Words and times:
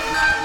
Bye. 0.00 0.39